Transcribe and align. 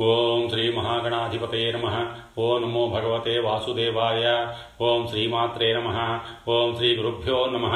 ఓం 0.00 0.48
శ్రీ 0.48 0.72
మహాగణాధిపతయ 0.72 1.72
నమ. 1.72 2.14
ఓం 2.38 2.62
నమో 2.62 2.86
భగవతే 2.86 3.38
వాసుదేవాయ. 3.38 4.54
ఓం 4.80 5.06
శ్రీమాత్రే 5.06 5.72
నమ. 5.72 6.20
ఓం 6.48 6.76
శ్రీ 6.76 6.96
గురుభ్యో 6.96 7.46
నమ. 7.46 7.66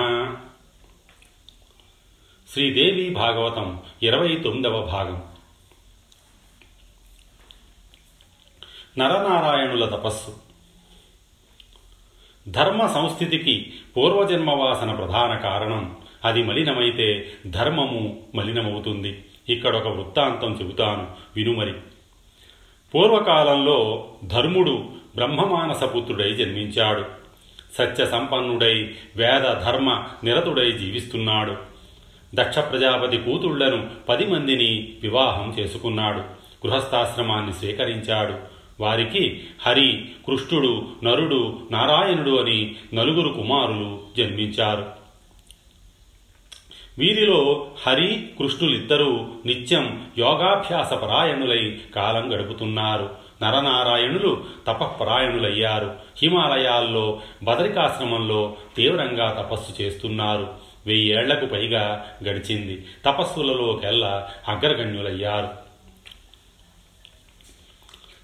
శ్రీదేవి 2.48 3.10
భాగవతం 3.10 3.80
ఇరవై 4.02 4.36
తొమ్మిదవ 4.36 4.82
భాగం. 4.82 5.22
నరనారాయణుల 8.98 9.84
తపస్సు. 9.84 10.36
ధర్మ 12.48 12.86
సంస్థితికి 12.86 13.72
పూర్వజన్మవాసన 13.96 14.94
ప్రధాన 14.94 15.38
కారణం. 15.38 15.96
అది 16.24 16.42
మలినమైతే 16.42 17.32
ధర్మము 17.46 18.26
మలినమవుతుంది. 18.34 19.24
ఇక్కడొక 19.48 19.88
వృత్తాంతం 19.88 20.52
చెబుతాను. 20.60 21.06
వినుమరి 21.36 21.72
పూర్వకాలంలో 22.94 24.08
ధర్ముడు 24.24 24.84
బ్రహ్మమానసపుత్రుడై 25.14 26.32
జన్మించాడు. 26.32 27.04
సత్య 27.78 28.06
సంపన్నుడై 28.06 28.94
వేద 29.16 29.40
ధర్మ 29.40 30.04
నిరతుడై 30.24 30.72
జీవిస్తున్నాడు. 30.72 31.56
దక్ష 32.34 32.58
ప్రజాపతి 32.58 33.16
కూతుళ్ళను 33.16 33.86
పది 34.08 34.26
మందిని 34.26 34.88
వివాహం 35.02 35.54
చేసుకున్నాడు. 35.58 36.18
గృహస్థాశ్రమాన్ని 36.66 37.52
స్వీకరించాడు. 37.52 38.34
వారికి 38.82 39.40
హరి 39.66 40.04
కృష్ణుడు 40.26 40.82
నరుడు 41.04 41.58
నారాయణుడు 41.70 42.40
అని 42.40 42.74
నలుగురు 42.94 43.28
కుమారులు 43.28 44.00
జన్మించారు. 44.18 45.01
వీరిలో 46.98 47.66
హరి 47.86 48.30
కృష్ణులిద్దరూ 48.38 49.26
నిత్యం 49.46 50.06
యోగాభ్యాస 50.18 50.92
పరాయణులై 50.92 51.80
కాలం 51.94 52.34
గడుపుతున్నారు. 52.34 53.10
నరనారాయణులు 53.42 54.44
తపఃపరాయణులయ్యారు. 54.66 55.94
హిమాలయాల్లో 56.22 57.20
బదరికాశ్రమంలో 57.42 58.56
తీవ్రంగా 58.76 59.32
తపస్సు 59.32 59.82
చేస్తున్నారు. 59.82 60.48
వెయ్యేళ్ళకు 60.86 61.46
పైగా 61.46 62.06
గడిచింది. 62.28 62.84
తపస్సులలోకెల్లా 63.04 64.28
అగ్రగణ్యులయ్యారు. 64.48 65.61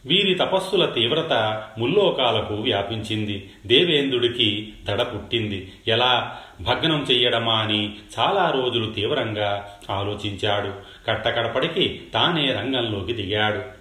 వీరి 0.07 0.35
తపస్సుల 0.35 0.87
తీవ్రత 0.87 1.63
ముల్లోకాలకు 1.79 2.55
వ్యాపించింది. 2.55 3.51
దేవేంద్రుడికి 3.67 4.73
దడ 4.85 5.03
పుట్టింది. 5.03 5.73
ఎలా? 5.89 6.37
భగ్నం 6.61 7.07
చెయ్యడమా 7.11 7.55
అని 7.55 7.93
చాలా 8.19 8.51
రోజులు 8.51 8.91
తీవ్రంగా 8.91 9.75
ఆలోచించాడు. 9.91 10.73
కట్టకడపడికి 11.07 12.01
తానే 12.15 12.53
రంగంలోకి 12.53 13.13
దిగాడు. 13.13 13.79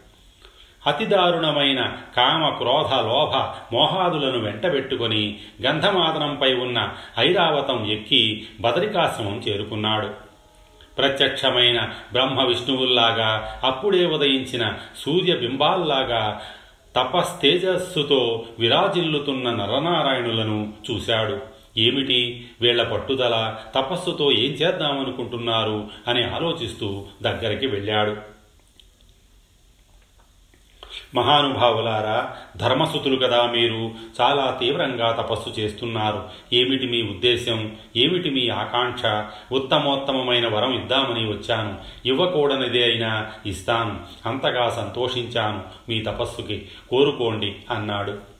అతిదారుణమైన 0.88 1.94
కామ 2.18 2.50
క్రోధ 2.50 2.94
లోభ 2.94 3.36
మోహాదులను 3.76 4.40
వెంటబెట్టుకొని 4.40 5.38
గంధమాదనంపై 5.66 6.54
ఉన్న 6.54 6.90
ఐరావతం 7.20 7.92
ఎక్కి 7.92 8.48
బదరికాశ్రమం 8.62 9.42
చేరుకున్నాడు. 9.50 10.27
ప్రత్యక్షమైన 10.98 11.90
బ్రహ్మ 12.14 12.44
విష్ణువుల్లాగా 12.44 13.60
అప్పుడే 13.64 14.06
ఉదయించిన 14.06 14.74
సూర్యబింబాల్లాగా 14.98 16.42
తపస్తేజస్సుతో 16.96 18.46
విరాజిల్లుతున్న 18.60 19.50
నరనారాయణులను 19.50 20.74
చూశాడు. 20.92 21.40
ఏమిటి? 21.78 22.48
వీళ్ళ 22.62 22.84
పట్టుదల 22.84 23.56
తపస్సుతో 23.76 24.32
ఏం 24.32 24.52
చేద్దామనుకుంటున్నారు? 24.52 25.88
అని 26.08 26.24
ఆలోచిస్తూ 26.24 27.06
దగ్గరికి 27.22 27.68
వెళ్ళాడు. 27.68 28.37
మహానుభావులారా 31.16 32.36
ధర్మసుతులు 32.58 33.28
కదా 33.28 33.48
మీరు. 33.48 33.92
చాలా 34.22 34.58
తీవ్రంగా 34.60 35.12
తపస్సు 35.12 35.60
చేస్తున్నారు. 35.60 36.24
ఏమిటి 36.54 36.88
మీ 36.88 37.02
ఉద్దేశం 37.02 37.76
ఏమిటి 37.96 38.30
మీ 38.30 38.50
ఆకాంక్ష? 38.50 39.32
ఉత్తమోత్తమమైన 39.54 40.48
వరం 40.48 40.74
ఇద్దామని 40.74 41.30
వచ్చాను. 41.30 41.76
ఇవ్వకూడనిదే 42.06 42.84
అయినా 42.84 43.32
ఇస్తాను. 43.46 44.00
అంతగా 44.26 44.70
సంతోషించాను. 44.70 45.64
మీ 45.90 46.02
తపస్సుకి 46.02 46.68
కోరుకోండి 46.90 47.56
అన్నాడు. 47.70 48.38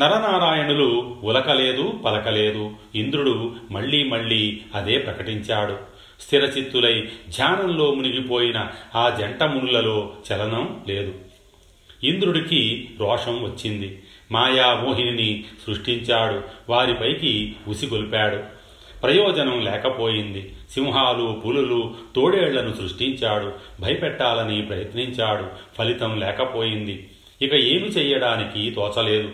నరనారాయణులు 0.00 1.16
ఉలకలేదు 1.22 1.92
పలకలేదు. 2.04 2.70
ఇంద్రుడు 2.94 3.52
మళ్ళీ 3.70 4.04
మళ్ళీ 4.04 4.60
అదే 4.74 4.98
ప్రకటించాడు. 4.98 5.94
స్థిరచిత్తులై 6.20 7.00
ధ్యానంలో 7.28 7.94
మునిగిపోయిన 7.94 8.66
ఆ 8.94 9.08
జంట 9.08 9.42
మునులలో 9.42 10.12
చలనం 10.32 10.84
లేదు. 10.88 11.14
ఇంద్రుడికి 12.04 12.88
రోషం 13.00 13.42
వచ్చింది. 13.42 14.02
మాయా 14.32 14.74
మోహిని 14.74 15.44
సృష్టించాడు. 15.66 16.42
వారిపైకి 16.68 17.56
ఉసిగొల్పాడు 17.68 18.38
ప్రయోజనం 19.02 19.60
లేకపోయింది. 19.60 20.54
సింహాలు 20.70 21.42
పులులు 21.46 21.94
తోడేళ్ళను 22.16 22.72
సృష్టించాడు. 22.72 23.52
భయపెట్టాలని 23.80 24.62
ప్రయత్నించాడు. 24.62 25.46
ఫలితం 25.78 26.20
లేకపోయింది. 26.20 27.08
ఇక 27.42 27.54
ఏమి 27.54 27.88
చేయడానికి 27.88 28.70
తోచలేదు. 28.70 29.32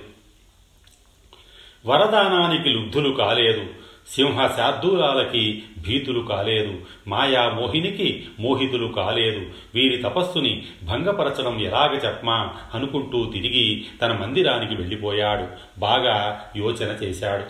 వరదానానికి 1.86 2.68
లుబ్ధులు 2.68 3.14
కాలేదు. 3.14 3.79
సింహ 4.08 4.46
శార్దూలాలకి 4.46 5.62
భీతులు 5.78 6.20
కాలేదు. 6.20 6.78
మాయా 7.08 7.48
మోహినికి 7.48 8.24
మోహితులు 8.40 8.86
కాలేదు. 8.86 9.46
వీరి 9.74 9.96
తపస్సుని 9.96 10.62
భంగపరచడం 10.82 11.60
ఎలాగ 11.60 11.94
చెప్పమా 11.94 12.54
అనుకుంటూ 12.74 13.24
తిరిగి 13.24 13.84
తన 14.02 14.12
మందిరానికి 14.12 14.74
వెళ్ళిపోయాడు. 14.74 15.46
బాగా 15.80 16.44
యోచన 16.56 17.04
చేశాడు. 17.04 17.44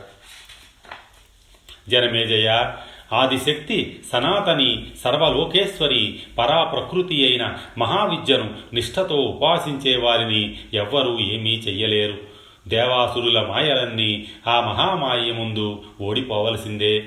జనమేజయ 1.91 2.73
ఆదిశక్తి 3.13 4.01
సనాతని 4.13 4.87
సర్వలోకేశ్వరి 5.05 6.21
పరాప్రకృతి 6.39 7.27
అయిన 7.27 7.55
మహావిద్యను 7.79 8.55
నిష్ఠతో 8.73 9.17
ఉపాసించే 9.17 9.97
వారిని 9.97 10.59
ఎవ్వరూ 10.75 11.19
ఏమీ 11.19 11.51
చెయ్యలేరు. 11.51 12.30
దేవాసురుల 12.69 13.41
మాయలన్నీ 13.41 14.27
ఆ 14.47 14.61
మహామాయ 14.61 15.33
ముందు 15.33 15.83
ఓడిపోవలసిందే. 16.01 17.05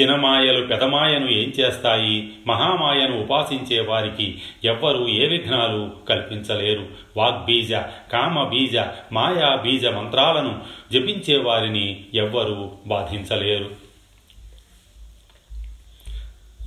చినమాయలు 0.00 0.66
పెదమాయను 0.66 1.30
ఏం 1.30 1.52
చేస్తాయి? 1.60 2.30
మహామాయను 2.46 3.22
ఉపాసించే 3.22 3.80
వారికి 3.80 4.38
ఎవ్వరూ 4.64 5.08
ఏ 5.08 5.26
విఘ్నాలు 5.26 5.90
కల్పించలేరు. 6.08 6.86
వాగ్బీజ 7.16 7.72
కామబీజ 8.12 8.76
మాయా 9.12 9.56
బీజ 9.56 9.86
మంత్రాలను 9.86 10.60
జపించే 10.92 11.38
వారిని 11.38 12.04
ఎవ్వరూ 12.14 12.70
బాధించలేరు. 12.86 13.87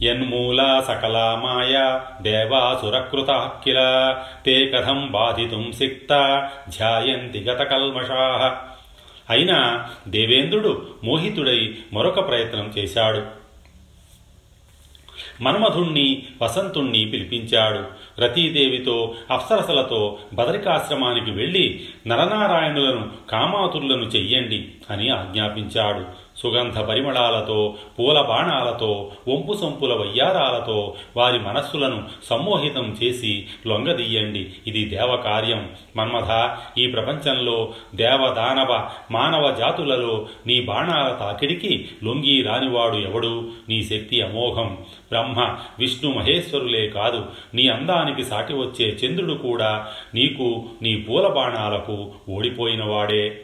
యన్మూలా 0.03 0.85
సకలా 0.87 1.41
మాయా 1.43 2.05
దేవాసురకృత 2.21 3.51
కిల 3.63 3.79
తే 4.45 4.69
కథం 4.69 5.07
బాధితుం 5.11 5.71
సిక్త 5.71 6.09
ధ్యాయంతి 6.69 7.39
గతకల్మషా 7.39 8.57
అయినా 9.29 9.89
దేవేంద్రుడు 10.07 10.87
మోహితుడై 11.03 11.75
మరొక 11.93 12.27
ప్రయత్నం 12.27 12.73
చేశాడు. 12.77 13.41
మన్మధుణ్ణి 15.41 16.23
వసంతుణ్ణి 16.41 17.05
పిలిపించాడు. 17.05 17.83
రతీదేవితో 18.21 19.15
అప్సరసలతో 19.31 20.17
బదరికాశ్రమానికి 20.33 21.31
వెళ్ళి 21.31 21.85
నరనారాయణులను 22.07 23.09
కామాతులను 23.29 24.03
చెయ్యండి 24.03 24.71
అని 24.89 25.09
ఆజ్ఞాపించాడు. 25.09 26.20
సుగంధ 26.41 26.79
పరిమళాలతో 26.79 27.75
పూల 27.99 28.21
బాణాలతో 28.21 29.11
వంపు 29.27 29.53
సొంపుల 29.53 29.93
వయ్యారాలతో 29.93 30.95
వారి 31.17 31.39
మనస్సులను 31.39 32.03
సమ్మోహితం 32.23 32.97
చేసి 33.03 33.45
లొంగదీయండి. 33.67 34.53
ఇది 34.67 34.85
దేవకార్యం. 34.85 35.69
మన్మథ 35.97 36.57
ఈ 36.77 36.87
ప్రపంచంలో 36.87 37.73
దేవదానవ 37.95 38.89
మానవ 39.11 39.51
జాతులలో 39.51 40.27
నీ 40.47 40.61
బాణాల 40.61 41.13
తాకిడికి 41.13 41.89
లొంగి 42.03 42.41
రానివాడు 42.41 42.95
ఎవడు? 42.95 43.49
నీ 43.69 43.83
శక్తి 43.83 44.21
అమోఘం. 44.21 44.77
బ్రహ్మ 45.09 45.57
విష్ణు 45.79 46.11
మహేశ్వరులే 46.11 46.87
కాదు. 46.87 47.25
నీ 47.53 47.67
అందానికి 47.67 48.23
సాటి 48.23 48.53
వచ్చే 48.53 48.85
చంద్రుడు 48.85 49.33
కూడా 49.33 49.87
నీకు 50.15 50.65
నీ 50.81 50.95
పూల 50.95 51.27
బాణాలకు 51.27 52.11
ఓడిపోయినవాడే. 52.29 53.41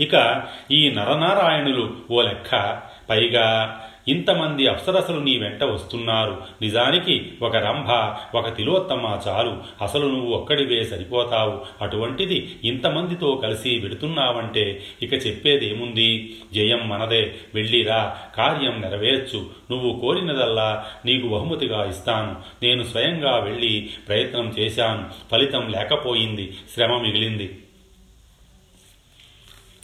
ఇక 0.00 0.42
ఈ 0.72 0.90
నరనారాయణులు 0.90 1.96
ఓ 2.10 2.22
లెక్క. 2.22 2.80
పైగా 3.10 3.80
ఇంతమంది 4.08 4.66
అప్సరసలు 4.66 5.20
నీ 5.20 5.38
వెంట 5.38 5.64
వస్తున్నారు. 5.64 6.42
నిజానికి 6.62 7.32
ఒక 7.42 7.56
రంభ 7.56 7.90
ఒక 8.36 8.56
తిలోత్తమ 8.56 9.18
చాలు. 9.28 9.56
అసలు 9.82 10.06
నువ్వు 10.06 10.32
ఒక్కడివే 10.32 10.84
సరిపోతావు. 10.84 11.84
అటువంటిది 11.84 12.56
ఇంతమందితో 12.64 13.40
కలిసి 13.42 13.78
వెడుతున్నావంటే 13.78 14.82
ఇక 15.02 15.12
చెప్పేదేముంది? 15.12 16.36
జయం 16.54 16.88
మనదే. 16.88 17.34
వెళ్ళిరా 17.54 18.16
కార్యం 18.36 18.80
నెరవేర్చు. 18.80 19.46
నువ్వు 19.70 19.98
కోరినదల్లా 20.00 20.84
నీకు 21.06 21.28
బహుమతిగా 21.28 21.88
ఇస్తాను. 21.88 22.36
నేను 22.62 22.82
స్వయంగా 22.82 23.38
వెళ్ళి 23.38 23.90
ప్రయత్నం 24.08 24.54
చేశాను. 24.58 25.04
ఫలితం 25.32 25.68
లేకపోయింది. 25.68 26.52
శ్రమ 26.74 27.02
మిగిలింది. 27.02 27.58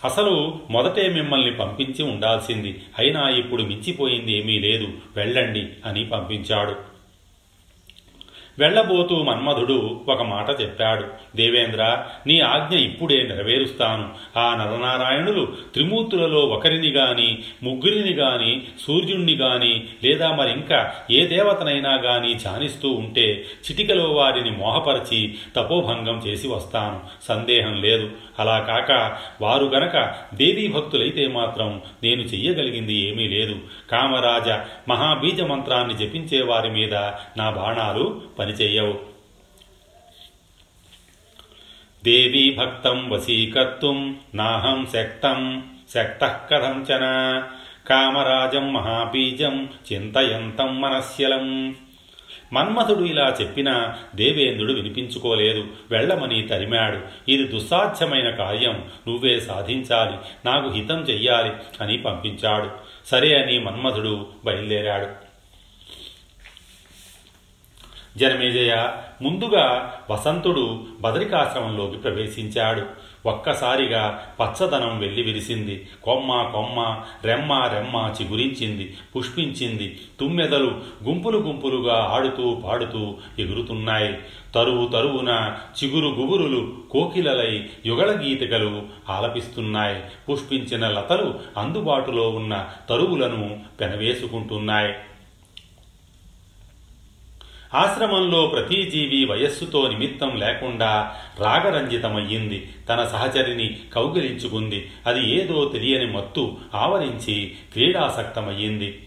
అసలు 0.04 0.58
మొదటే 0.70 1.08
మిమ్మల్ని 1.08 1.52
పంపించి 1.52 2.02
ఉండాల్సింది. 2.02 2.82
అయినా 2.99 3.28
ఇప్పుడు 3.28 3.62
మించిపోయింది 3.62 4.38
ఏమీ 4.38 4.58
లేదు. 4.58 4.88
వెళ్ళండి 5.16 5.66
అని 5.84 6.04
పంపించాడు. 6.04 6.92
వెళ్ళబోతూ 8.58 9.22
మన్మధుడు 9.22 10.00
ఒక 10.08 10.22
మాట 10.22 10.60
చెప్పాడు. 10.60 11.04
దేవేంద్ర 11.37 12.04
నీ 12.26 12.40
ఆజ్ఞ 12.40 12.76
ఇప్పుడే 12.76 13.22
నెరవేరుస్తాను. 13.22 14.38
ఆ 14.38 14.54
నరనారాయణులు 14.54 15.52
త్రిమూర్తులలో 15.75 16.40
ఒకరిని 16.40 16.90
గాని 16.90 17.38
ముగ్గురిని 17.62 18.12
గాని 18.12 18.62
సూర్యుణ్ణి 18.87 19.34
గాని 19.34 19.84
లేదా 20.04 20.32
మరింకా 20.32 20.93
ఏ 21.10 21.26
దేవతనైనా 21.26 21.94
గాని 21.94 22.34
ధ్యానిస్తూ 22.34 22.88
ఉంటే 22.88 23.44
చిటికలో 23.70 24.12
వారిని 24.12 24.50
మోహపరిచి 24.50 25.34
తపోభంగం 25.56 26.22
చేసి 26.26 26.48
వస్తాను. 26.48 27.00
సందేహం 27.28 27.82
లేదు. 27.82 28.10
అలా 28.38 28.58
కాక 28.58 29.16
వారు 29.43 29.64
గనక 29.64 30.14
దేవీ 30.34 30.69
భక్తులైతే 30.69 31.26
మాత్రం 31.26 31.82
నేను 32.02 32.20
చెయ్యగలిగింది 32.20 32.94
ఏమీ 32.94 33.28
లేదు. 33.28 33.56
కామరాజ 33.90 34.48
మహాబీజ 34.88 35.40
మంత్రాన్ని 35.40 35.94
జపించే 35.94 36.43
వారి 36.43 36.70
మీద 36.70 36.94
నా 37.37 37.50
బాణాలు 37.50 38.20
పనిచేయవు 38.43 39.00
దేవీ 42.05 42.56
భక్తం 42.59 43.11
వశీకర్తుం 43.11 44.17
నాహం 44.35 44.87
శక్తం 44.93 45.65
శక్త 45.94 46.25
కథంచన 46.25 47.03
కామరాజం 47.91 48.73
మహాబీజం 48.73 49.69
చింతయంతం 49.93 50.81
మనస్యలం. 50.81 51.77
మన్మథుడు 52.53 53.05
ఇలా 53.05 53.37
చెప్పినా 53.41 53.99
దేవేంద్రుడు 54.15 54.73
వినిపించుకోలేదు. 54.73 55.67
వెళ్ళమని 55.91 56.43
తరిమాడు. 56.43 57.31
ఇది 57.31 57.44
దుస్సాధ్యమైన 57.44 58.31
కార్యం. 58.31 58.85
నువ్వే 59.09 59.41
సాధించాలి. 59.41 60.17
నాకు 60.47 60.71
హితం 60.71 61.00
చెయ్యాలి 61.00 61.53
అని 61.81 61.99
పంపించాడు. 61.99 62.71
సరే 63.06 63.43
అని 63.43 63.59
మన్మథుడు 63.59 64.27
బయలుదేరాడు. 64.44 65.31
జనమేజయ. 68.17 68.88
ముందుగా 69.23 69.94
వసంతుడు 70.11 70.87
బదరికాశ్రమంలోకి 71.00 71.97
ప్రవేశించాడు. 71.97 72.82
ఒక్కసారిగా 73.26 74.26
పచ్చదనం 74.41 74.99
వెళ్ళి 74.99 75.23
విరిసింది. 75.23 75.88
కొమ్మ 76.03 76.43
కొమ్మ 76.53 77.00
రెమ్మ 77.25 77.53
రెమ్మ 77.73 78.12
చిగురించింది 78.23 78.97
పుష్పించింది. 79.17 80.00
తుమ్మెదలు 80.20 80.81
గుంపులు 81.05 81.38
గుంపులుగా 81.38 82.09
ఆడుతూ 82.11 82.55
పాడుతూ 82.55 83.14
ఎగురుతున్నాయి. 83.38 84.19
తరువు 84.55 84.88
తరువున 84.88 85.56
చిగురు 85.85 86.06
గుబురులు 86.06 86.75
కోకిలలై 86.91 87.67
యుగళ 87.87 88.20
గీతికలు 88.20 88.82
ఆలపిస్తున్నాయి. 89.08 90.03
పుష్పించిన 90.31 90.88
లతలు 90.88 91.35
అందుబాటులో 91.56 92.31
ఉన్న 92.31 92.69
తరువులను 92.88 93.61
పెనవేసుకుంటున్నాయి. 93.81 94.94
ఆశ్రమంలో 97.74 98.46
ప్రతి 98.46 98.90
జీవి 98.90 99.24
వయస్సుతో 99.24 99.88
నిమిత్తం 99.88 100.36
లేకుండా 100.36 101.14
రాగరంజితమయ్యింది. 101.38 102.70
తన 102.88 103.04
సహచరిని 103.04 103.80
కౌగిలించుకుంది. 103.94 104.90
అది 105.06 105.34
ఏదో 105.34 105.64
తెలియని 105.64 106.12
మత్తు 106.12 106.56
ఆవరించి 106.74 107.52
క్రీడాసక్తమయ్యింది. 107.72 109.02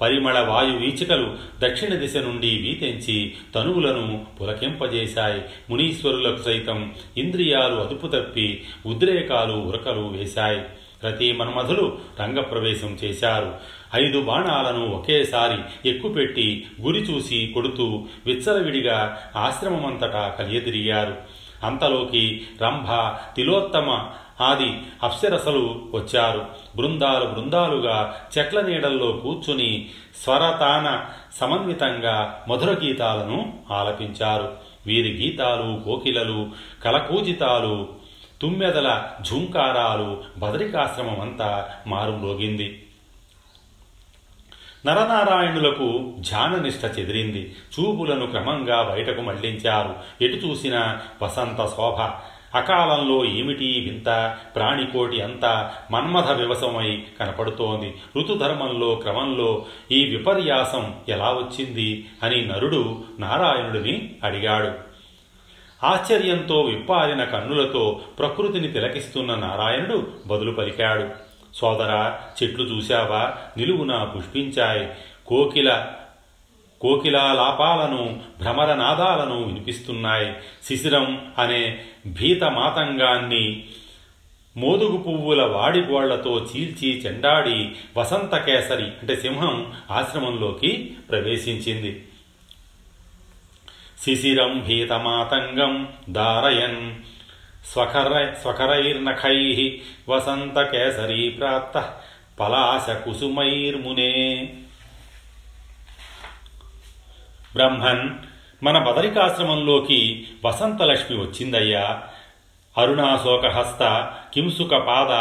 పరిమళ 0.00 0.40
వాయు 0.40 0.70
వీచికలు 0.70 1.34
దక్షిణ 1.58 1.94
దిశ 1.94 2.16
నుండి 2.16 2.48
వీతెంచి 2.48 3.34
తనువులను 3.54 4.26
పులకింపజేశాయి. 4.40 5.42
మునీశ్వరులకు 5.70 6.42
సైతం 6.42 6.94
ఇంద్రియాలు 7.16 7.74
అదుపు 7.74 8.06
తప్పి 8.06 8.62
ఉద్రేకాలు 8.86 9.52
ఉరకలు 9.52 10.00
వేశాయి. 10.00 10.62
ప్రతి 11.02 11.32
మన్మధులు 11.32 11.98
రంగప్రవేశం 12.20 12.88
చేశారు. 12.88 13.54
ఐదు 13.94 14.22
బాణాలను 14.22 14.86
ఒకేసారి 14.86 15.88
ఎక్కుపెట్టి 15.88 16.66
గురి 16.80 16.98
చూసి 16.98 17.50
కొడుతూ 17.54 18.06
విచ్చలవిడిగా 18.26 19.18
ఆశ్రమమంతటా 19.36 20.28
కలియదిరిగారు 20.28 21.16
అంతలోకి 21.64 22.46
రంభ 22.62 22.86
తిలోత్తమ 23.36 24.08
ఆది 24.40 24.78
అప్సరసలు 25.02 25.88
వచ్చారు. 25.94 26.46
బృందాలు 26.76 27.24
బృందాలుగా 27.24 28.20
చెట్ల 28.38 28.60
నీడల్లో 28.60 29.12
కూర్చుని 29.12 29.88
స్వరతాన 30.24 31.04
సమన్వితంగా 31.40 32.44
మధుర 32.48 32.76
గీతాలను 32.84 33.58
ఆలపించారు. 33.70 34.52
వీరి 34.86 35.24
గీతాలు 35.24 35.80
కోకిలలు 35.84 36.48
కలకూజితాలు 36.84 37.88
తుమ్మెదల 38.42 39.02
ఝుంకారాలు 39.30 40.24
బదరికాశ్రమం 40.38 41.20
అంతా 41.20 41.68
మారుమ్రోగింది. 41.86 42.82
నరనారాయణులకు 44.86 46.14
ధ్యాననిష్ట 46.20 46.84
చెదిరింది. 46.84 47.54
చూపులను 47.80 48.26
క్రమంగా 48.26 48.82
బయటకు 48.82 49.20
మళ్ళించారు. 49.20 49.94
ఎటు 50.24 50.46
చూసినా 50.46 51.02
వసంత 51.22 51.66
శోభ. 51.66 52.10
అకాలంలో 52.56 53.24
ఏమిటి 53.24 53.80
వింత? 53.80 54.36
ప్రాణికోటి 54.56 55.22
అంతా 55.22 55.72
మన్మథ 55.90 56.30
వివసమై 56.30 57.02
కనపడుతోంది. 57.20 57.94
ఋతుధర్మంలో 58.18 58.94
క్రమంలో 58.94 59.66
ఈ 59.92 60.04
విపర్యాసం 60.04 60.94
ఎలా 61.08 61.30
వచ్చింది 61.30 62.08
అని 62.22 62.46
నరుడు 62.46 63.04
నారాయణుడిని 63.18 64.14
అడిగాడు. 64.24 64.85
ఆశ్చర్యంతో 65.84 66.60
విప్పారిన 66.60 67.24
కన్నులతో 67.24 68.00
ప్రకృతిని 68.18 68.68
తిలకిస్తున్న 68.68 69.34
నారాయణుడు 69.34 70.06
బదులు 70.26 70.52
పలికాడు. 70.52 71.08
సోదరా 71.54 72.20
చెట్లు 72.42 72.64
చూశావా? 72.64 73.34
నిలువున 73.56 74.12
పుష్పించాయి. 74.16 74.88
కోకిల 75.26 75.86
కోకిలాలాపాలను 76.80 78.20
భ్రమరనాదాలను 78.40 79.42
వినిపిస్తున్నాయి. 79.42 80.34
శిశిరం 80.62 81.32
అనే 81.38 81.84
భీత 82.06 82.44
మాతంగాన్ని 82.44 83.64
మోదుగు 84.56 84.96
పువ్వుల 84.96 85.42
వాడిగోళ్ళతో 85.42 86.46
చీల్చి 86.56 87.00
చెండాడి 87.00 87.72
వసంత 87.96 88.36
కేసరి 88.36 88.84
అంటే 88.84 89.16
సింహం 89.16 89.72
ఆశ్రమంలోకి 89.90 90.96
ప్రవేశించింది. 91.10 92.04
శిశిరం 94.06 94.62
హీతమాతంగం 94.62 95.88
దారయన్ 96.08 96.94
స్వకర 97.72 98.32
స్వఖరైర్నఖై 98.42 99.38
వసంత 100.08 100.62
కేసరీ 100.62 101.30
ప్రాప్త 101.30 101.94
పలాశకుసుమైర్మునే 102.40 104.12
బ్రహ్మన్ 107.54 108.10
మన 108.64 108.78
బదరికాశ్రమంలోకి 108.78 110.26
వసంతలక్ష్మి 110.44 111.18
వచ్చిందయ్యా. 111.18 112.02
అరుణాశోకహస్త 112.78 114.12
కింసుకపాద 114.34 114.34
కింసుక 114.34 114.74
పాద 114.76 115.12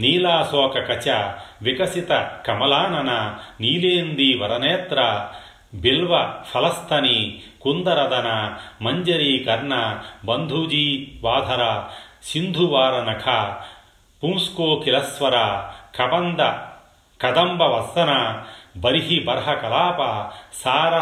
నీలాశోక 0.00 0.78
కచ 0.78 1.32
వికసిత 1.62 2.40
కమలానన 2.46 3.38
నీలేంది 3.60 4.34
వరనేత్ర 4.34 5.28
బిల్వ 5.74 6.42
ఫలస్తని 6.50 7.40
కుందరదన 7.66 8.28
మంజరీ 8.82 9.32
కర్ణ 9.46 9.74
బంధుజీ 10.28 10.86
వాధర 11.22 11.62
సింధువార 12.28 12.94
నఖ 13.08 13.24
పుంస్కో 14.22 14.68
కిలస్వర 14.84 15.36
కబంద 15.96 16.42
కదంబ 17.20 17.62
వస్తన 17.72 18.12
బర్హి 18.82 19.18
బర్హ 19.26 19.52
కలాప 19.60 20.00
సార 20.60 20.94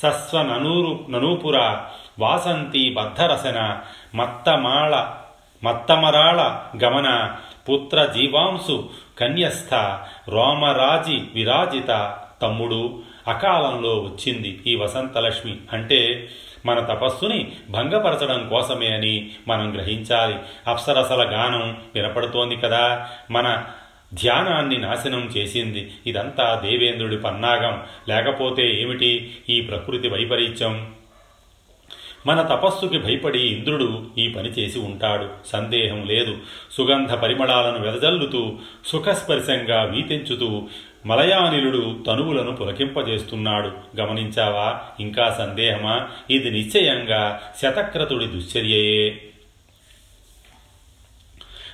సస్వ 0.00 0.42
ననూరు 0.42 0.92
ననూపుర 1.12 1.56
వాసంతి 2.20 2.82
బద్ధరసన 2.96 3.58
మత్తమాళ 4.14 4.94
మత్తమరాళ 5.62 6.40
గమన 6.82 7.08
పుత్ర 7.66 7.98
జీవాంసు 8.14 8.76
కన్యస్థ 9.20 9.74
రోమరాజి 10.28 11.16
విరాజిత 11.34 11.90
తమ్ముడు 12.42 13.02
అకాలంలో 13.28 13.98
వచ్చింది 13.98 14.60
ఈ 14.66 14.74
వసంతలక్ష్మి. 14.74 15.56
అంటే 15.72 16.28
మన 16.66 16.80
తపస్సుని 16.80 17.52
భంగపరచడం 17.70 18.48
కోసమే 18.48 18.86
అని 18.86 19.30
మనం 19.48 19.74
గ్రహించాలి. 19.74 20.34
అప్సరసల 20.66 21.34
గానం 21.34 21.76
వినపడుతోంది 21.94 22.56
కదా. 22.56 23.08
మన 23.30 23.64
ధ్యానాన్ని 24.14 24.78
నాశనం 24.78 25.30
చేసింది. 25.36 25.92
ఇదంతా 26.06 26.62
దేవేంద్రుడి 26.64 27.16
పన్నాగం. 27.16 27.82
లేకపోతే 28.08 28.82
ఏమిటి 28.82 29.36
ఈ 29.48 29.60
ప్రకృతి 29.60 30.08
వైపరీత్యం? 30.08 30.94
మన 32.26 32.42
తపస్సుకి 32.42 32.98
భయపడి 32.98 33.38
ఇంద్రుడు 33.38 34.06
ఈ 34.18 34.28
పని 34.28 34.48
చేసి 34.48 34.78
ఉంటాడు. 34.78 35.28
సందేహం 35.46 36.06
లేదు. 36.06 36.38
సుగంధ 36.72 37.12
పరిమళాలను 37.12 37.78
వెదజల్లుతూ 37.78 38.58
సుఖస్పర్శంగా 38.86 39.82
వీతించుతూ 39.82 40.68
మలయానిలుడు 41.06 41.96
తనువులను 42.06 42.52
పులకింపజేస్తున్నాడు. 42.56 43.72
గమనించావా? 44.00 44.80
ఇంకా 45.00 45.34
సందేహమా? 45.38 46.08
ఇది 46.30 46.50
నిశ్చయంగా 46.50 47.40
శతక్రతుడి 47.62 48.26
దుశ్చర్యయే. 48.26 49.22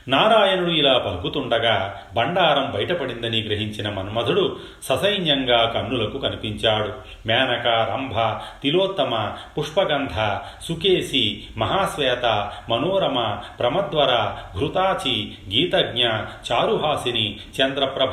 నారాయణుడు 0.09 0.71
ఇలా 0.71 0.99
పలుకుతుండగా 0.99 2.01
బండారం 2.15 2.71
బయటపడిందని 2.71 3.43
గ్రహించిన 3.43 3.89
మన్మధుడు 3.89 4.57
ససైన్యంగా 4.83 5.65
కన్నులకు 5.65 6.19
కనిపించాడు. 6.19 6.93
మేనక 7.27 7.67
రంభ 7.67 8.15
తిలోత్తమ 8.63 9.33
పుష్పగంధ 9.59 10.39
సుకేసి 10.65 11.43
మహాశ్వేత 11.57 12.53
మనోరమ 12.69 13.39
ప్రమద్వర 13.61 14.33
ఘృతాచి 14.59 15.33
గీతజ్ఞ 15.55 16.07
చారుహాసిని 16.53 17.39
చంద్రప్రభ 17.61 18.13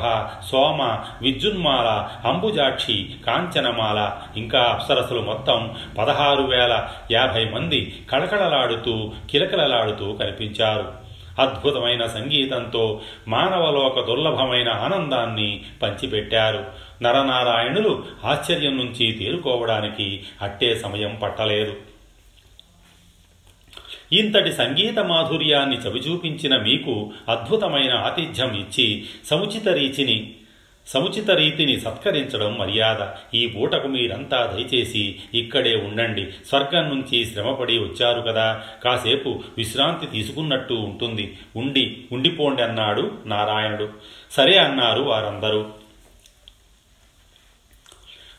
సోమ 0.50 0.98
విద్యున్మాల 1.22 2.08
అంబుజాక్షి 2.28 3.14
కాంచనమాల 3.26 4.12
ఇంకా 4.36 4.60
అప్సరసులు 4.60 5.20
మొత్తం 5.20 5.76
పదహారు 5.98 6.42
వేల 6.42 6.88
యాభై 7.10 7.44
మంది 7.44 8.04
కళకళలాడుతూ 8.12 9.12
కిలకలలాడుతూ 9.30 10.12
కనిపించారు. 10.12 10.99
అద్భుతమైన 11.40 12.06
సంగీతంతో 12.06 13.00
మానవలోక 13.28 14.06
దుర్లభమైన 14.06 14.68
ఆనందాన్ని 14.68 15.62
పంచిపెట్టారు. 15.82 16.66
నరనారాయణులు 17.02 18.04
ఆశ్చర్యం 18.24 18.76
నుంచి 18.76 19.12
తేరుకోవడానికి 19.12 20.22
అట్టే 20.42 20.74
సమయం 20.74 21.18
పట్టలేదు. 21.22 21.76
ఇంతటి 24.12 24.52
సంగీత 24.52 24.98
మాధుర్యాన్ని 24.98 25.76
చవిచూపించిన 25.76 26.56
మీకు 26.56 27.12
అద్భుతమైన 27.28 27.94
ఆతిథ్యం 27.94 28.52
ఇచ్చి 28.52 29.04
సముచిత 29.26 29.68
రీచిని 29.68 30.34
సముచిత 30.92 31.30
రీతిని 31.30 31.80
సత్కరించడం 31.80 32.58
మర్యాద. 32.58 33.06
ఈ 33.36 33.46
పూటకు 33.46 33.88
మీరంతా 33.88 34.56
దయచేసి 34.56 35.20
ఇక్కడే 35.34 35.76
ఉండండి. 35.76 36.30
స్వర్గం 36.46 36.88
నుంచి 36.88 37.24
శ్రమపడి 37.24 37.78
వచ్చారు 37.78 38.20
కదా. 38.20 38.62
కాసేపు 38.84 39.42
విశ్రాంతి 39.58 40.06
తీసుకున్నట్టు 40.06 40.74
ఉంటుంది. 40.74 41.38
ఉండి 41.56 42.04
ఉండిపోండి 42.12 42.62
అన్నాడు 42.62 43.10
నారాయణుడు. 43.26 43.88
సరే 44.30 44.58
అన్నారు 44.58 45.02
వారందరూ. 45.02 45.66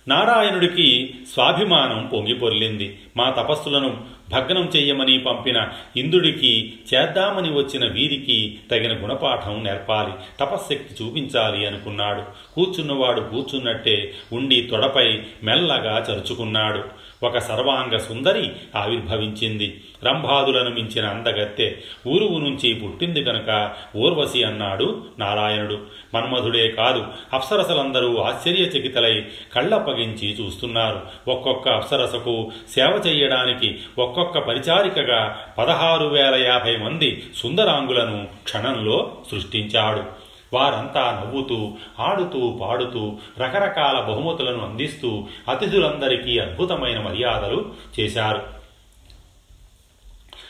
నారాయణుడికి 0.08 1.14
స్వాభిమానం 1.34 2.10
పొంగిపొర్లింది 2.14 3.00
మా 3.18 3.30
తపస్సులను 3.30 4.06
భగ్నం 4.32 4.72
చెయ్యమని 4.76 5.20
పంపిన 5.20 5.68
ఇంద్రుడికి 5.98 6.74
చేద్దామని 6.94 7.50
వచ్చిన 7.50 7.92
వీరికి 7.92 8.60
తగిన 8.72 9.04
గుణపాఠం 9.04 9.64
నేర్పాలి 9.64 10.12
తపశ్శక్తి 10.40 11.04
చూపించాలి 11.04 11.66
అనుకున్నాడు. 11.66 12.24
కూర్చున్నవాడు 12.56 13.22
కూర్చున్నట్టే 13.22 14.14
ఉండి 14.34 14.62
తొడపై 14.62 15.22
మెల్లగా 15.44 16.06
చరుచుకున్నాడు. 16.12 17.01
ఒక 17.24 17.38
సర్వాంగ 17.38 17.98
సుందరి 17.98 18.52
ఆవిర్భవించింది. 18.76 19.84
రంభాదులను 20.06 20.70
మించిన 20.70 21.06
అందగత్తె 21.06 21.76
ఊరువు 22.08 22.38
నుంచి 22.40 22.74
పుట్టింది 22.74 23.24
కనుక 23.24 23.72
ఊర్వశి 23.96 24.44
అన్నాడు 24.44 25.04
నారాయణుడు. 25.20 25.80
మన్మధుడే 26.14 26.68
కాదు 26.68 27.06
అప్సరసలందరూ 27.34 28.18
ఆశ్చర్యచకితలై 28.18 29.26
కళ్ళప్పగించి 29.54 30.38
చూస్తున్నారు. 30.42 31.02
ఒక్కొక్క 31.28 31.70
అప్సరసకు 31.70 32.52
సేవ 32.76 33.02
చేయడానికి 33.06 33.80
ఒక్కొక్క 34.00 34.40
పరిచారికగా 34.40 35.38
పదహారు 35.58 36.08
వేల 36.08 36.36
యాభై 36.36 36.78
మంది 36.78 37.24
సుందరాంగులను 37.36 38.28
క్షణంలో 38.44 39.18
సృష్టించాడు. 39.32 40.21
వారంతా 40.54 41.24
నవ్వుతూ 41.26 41.74
ఆడుతూ 42.00 42.60
పాడుతూ 42.62 43.18
రకరకాల 43.40 44.00
బహుమతులను 44.00 44.66
అందిస్తూ 44.66 45.28
అతిథులందరికీ 45.50 46.40
అద్భుతమైన 46.40 47.00
మర్యాదలు 47.00 47.74
చేశారు. 48.00 48.42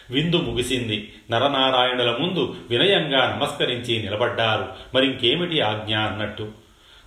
విందు 0.10 0.36
ముగిసింది. 0.36 1.14
నరనారాయణుల 1.32 2.18
ముందు 2.18 2.56
వినయంగా 2.70 3.36
నమస్కరించి 3.36 4.04
నిలబడ్డారు. 4.04 4.68
మరింకేమిటి 4.96 5.62
ఆజ్ఞ 5.62 5.98
అన్నట్టు. 5.98 6.61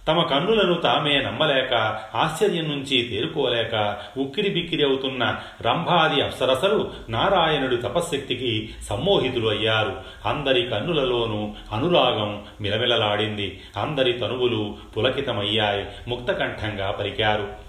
తమ 0.08 0.23
కన్నులను 0.23 0.75
తామే 0.75 1.23
నమ్మలేక 1.23 1.75
ఆశ్చర్యం 2.14 2.68
నుంచి 2.68 3.02
తేరుకోలేక 3.02 3.96
ఉక్కిరి 4.18 4.50
బిక్కిరి 4.50 4.84
అవుతున్న 4.84 5.37
రంభాది 5.62 6.23
అప్సరసలు 6.23 6.90
నారాయణుడి 7.08 7.76
తపశ్శక్తికి 7.76 8.75
సమ్మోహితులు 8.82 9.49
అయ్యారు. 9.49 9.96
అందరి 10.26 10.62
కన్నులలోనూ 10.62 11.54
అనురాగం 11.73 12.42
మిలమిలలాడింది. 12.61 13.61
అందరి 13.76 14.12
తనువులు 14.12 14.76
పులకితమయ్యాయి 14.96 15.87
ముక్తకంఠంగా 16.08 16.90
పలికారు. 16.90 17.63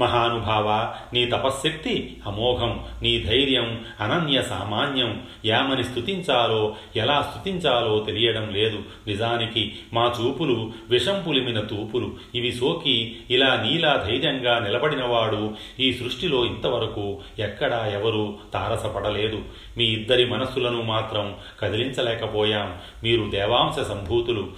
మహానుభావ 0.00 0.94
నీ 1.12 1.26
తపశ్శక్తి 1.26 2.16
అమోఘం 2.26 2.84
నీ 3.02 3.20
ధైర్యం 3.20 3.84
అనన్య 4.00 4.42
సామాన్యం 4.42 5.22
యామని 5.44 5.84
స్థుతించాలో 5.84 6.76
ఎలా 6.96 7.22
స్థుతించాలో 7.30 8.00
తెలియడం 8.00 8.48
లేదు. 8.48 8.78
నిజానికి 9.06 9.76
మా 9.92 10.14
చూపులు 10.20 10.72
విషం 10.90 11.24
పులిమిన 11.28 11.60
తూపులు. 11.60 12.12
ఇవి 12.34 12.52
సోకి 12.52 13.16
ఇలా 13.30 13.62
నీలా 13.62 14.04
ధైర్యంగా 14.08 14.58
నిలబడినవాడు 14.58 15.54
ఈ 15.80 15.92
సృష్టిలో 15.92 16.44
ఇంతవరకు 16.44 17.20
ఎక్కడా 17.38 17.86
ఎవరూ 17.86 18.38
తారసపడలేదు. 18.52 19.42
మీ 19.76 19.84
ఇద్దరి 19.84 20.24
మనస్సులను 20.24 20.82
మాత్రం 20.82 21.34
కదిలించలేకపోయాం. 21.60 22.78
మీరు 23.02 23.30
దేవాంశ 23.30 23.86
సంభూతులు. 23.86 24.50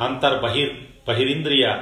అంతర్బహిర్ 0.00 0.72
బహిరింద్రియ 1.08 1.76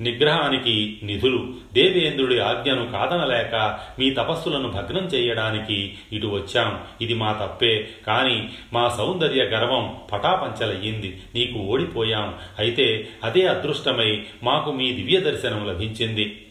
నిగ్రహానికి 0.00 1.00
నిధులు. 1.02 1.54
దేవేంద్రుడి 1.74 2.38
ఆజ్ఞను 2.38 2.92
కాదనలేక 2.92 3.78
మీ 3.98 4.10
తపస్సులను 4.10 4.68
భగ్నం 4.68 5.04
చేయడానికి 5.04 5.94
ఇటు 6.12 6.26
వచ్చాం. 6.26 6.80
ఇది 7.00 7.14
మా 7.14 7.32
తప్పే. 7.32 7.88
కాని 8.06 8.48
మా 8.72 8.88
సౌందర్య 8.88 9.42
గర్వం 9.42 9.96
పటాపంచలయ్యింది. 10.12 11.20
నీకు 11.34 11.58
ఓడిపోయాం. 11.58 12.34
అయితే 12.58 13.08
అదే 13.24 13.46
అదృష్టమై 13.46 14.22
మాకు 14.42 14.72
మీ 14.72 14.92
దివ్య 14.92 15.20
దర్శనం 15.20 15.68
లభించింది. 15.68 16.45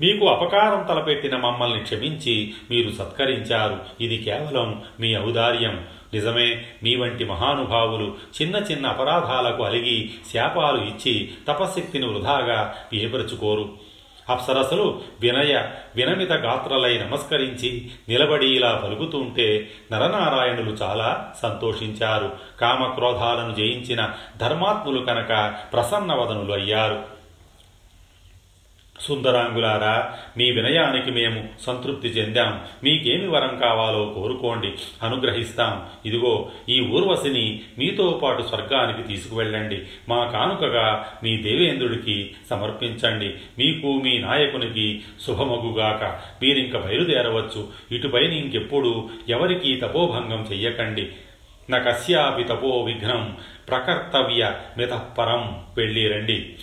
మీకు 0.00 0.26
అపకారం 0.26 0.86
తలపెట్టిన 0.88 1.36
మమ్మల్ని 1.36 1.80
క్షమించి 1.80 2.54
మీరు 2.70 2.90
సత్కరించారు. 2.90 3.78
ఇది 4.00 4.18
కేవలం 4.18 4.82
మీ 5.00 5.18
ఔదార్యం. 5.18 5.86
నిజమే 6.14 6.64
మీ 6.82 6.96
వంటి 6.96 7.24
మహానుభావులు 7.24 8.14
చిన్న 8.42 8.56
చిన్న 8.56 8.86
అపరాధాలకు 8.86 9.62
అలిగి 9.62 10.10
శాపాలు 10.32 10.78
ఇచ్చి 10.78 11.30
తపశక్తిని 11.48 12.06
వృధాగా 12.06 12.74
ఏపరుచుకోరు 12.94 13.70
అప్సరసలు 14.30 15.00
వినయ 15.20 15.62
వినమిత 15.96 16.32
గాత్రలై 16.32 16.98
నమస్కరించి 16.98 17.90
నిలబడి 18.08 18.46
ఇలా 18.46 18.82
పలుకుతుంటే 18.84 19.70
నరనారాయణులు 19.92 20.70
చాలా 20.70 21.32
సంతోషించారు. 21.42 22.32
కామక్రోధాలను 22.60 23.54
జయించిన 23.54 24.10
ధర్మాత్ములు 24.36 25.04
కనుక 25.04 25.54
ప్రసన్నవదనులు 25.72 26.52
అయ్యారు. 26.52 27.13
సుందరాంగులారా 29.00 30.18
మీ 30.36 30.50
వినయానికి 30.50 31.10
మేము 31.10 31.48
సంతృప్తి 31.60 32.08
చెందాం. 32.08 32.60
మీకేమి 32.84 33.26
వరం 33.26 33.58
కావాలో 33.62 34.12
కోరుకోండి 34.16 34.72
అనుగ్రహిస్తాం. 35.02 35.86
ఇదిగో 36.06 36.50
ఈ 36.68 36.80
ఊర్వశిని 36.80 37.60
మీతో 37.78 38.20
పాటు 38.22 38.42
స్వర్గానికి 38.42 39.08
తీసుకువెళ్ళండి. 39.08 39.82
మా 40.08 40.24
కానుకగా 40.24 41.08
మీ 41.22 41.36
దేవేంద్రుడికి 41.36 42.34
సమర్పించండి. 42.50 43.26
మీకు 43.58 44.00
మీ 44.00 44.18
నాయకునికి 44.18 45.02
శుభమగుగాక. 45.26 46.04
మీరింక 46.44 46.76
బయలుదేరవచ్చు. 46.76 47.68
ఇటుపైన 47.92 48.32
ఇంకెప్పుడు 48.32 49.08
ఎవరికీ 49.28 49.76
తపోభంగం 49.76 50.48
చెయ్యకండి. 50.52 51.08
న 51.70 51.78
కశ్యాపి 51.78 52.44
తపో 52.44 52.80
విఘ్నం 52.80 53.36
ప్రకర్తవ్య 53.68 54.52
మితఃపరం. 54.78 55.60
వెళ్ళిరండి 55.76 56.54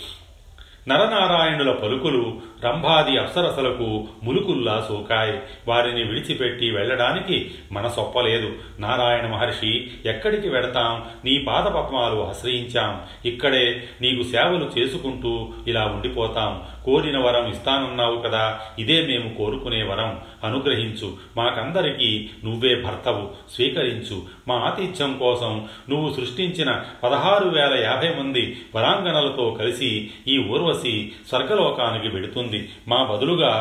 నరనారాయణుల 0.88 1.71
పలుకులు 1.71 2.23
రంభాది 2.65 3.17
అప్సరసలకు 3.17 4.07
ములుకుల్లా 4.23 4.85
సోకాయి. 4.87 5.39
వారిని 5.67 6.03
విడిచిపెట్టి 6.03 6.71
వెళ్ళడానికి 6.71 7.51
మనసొప్పలేదు. 7.71 8.51
నారాయణ 8.79 9.25
మహర్షి 9.25 9.91
ఎక్కడికి 10.05 10.49
వెడతాం? 10.49 11.03
నీ 11.25 11.45
పాదపద్మాలు 11.47 12.27
ఆశ్రయించాం. 12.27 13.01
ఇక్కడే 13.25 13.83
నీకు 14.01 14.23
సేవలు 14.23 14.71
చేసుకుంటూ 14.79 15.49
ఇలా 15.67 15.85
ఉండిపోతాం. 15.85 16.63
కోరిన 16.85 17.17
వరం 17.17 17.47
ఇస్తానన్నావు 17.47 18.17
కదా 18.17 18.59
ఇదే 18.79 19.07
మేము 19.07 19.33
కోరుకునే 19.33 19.83
వరం. 19.83 20.19
అనుగ్రహించు. 20.43 21.13
మాకందరికీ 21.37 22.29
నువ్వే 22.43 22.75
భర్తవు. 22.75 23.29
స్వీకరించు. 23.55 24.21
మా 24.47 24.55
ఆతిథ్యం 24.55 25.17
కోసం 25.17 25.67
నువ్వు 25.89 26.13
సృష్టించిన 26.13 26.83
పదహారు 27.03 27.49
వేల 27.49 27.73
యాభై 27.73 28.09
మంది 28.19 28.61
వరాంగణలతో 28.75 29.57
కలిసి 29.59 30.09
ఈ 30.27 30.37
ఊర్వశి 30.37 31.11
స్వర్గలోకానికి 31.29 32.15
ఉంది. 32.51 32.70
మా 32.88 33.03
బదులుగా 33.03 33.51